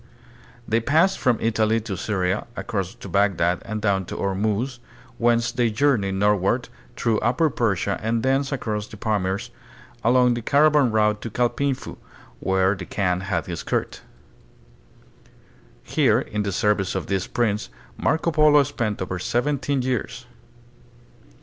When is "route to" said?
10.91-11.29